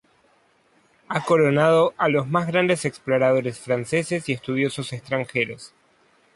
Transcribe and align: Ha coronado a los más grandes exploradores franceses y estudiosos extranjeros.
Ha 1.09 1.23
coronado 1.23 1.93
a 1.95 2.09
los 2.09 2.27
más 2.27 2.47
grandes 2.47 2.85
exploradores 2.85 3.59
franceses 3.59 4.27
y 4.29 4.33
estudiosos 4.33 4.93
extranjeros. 4.93 5.75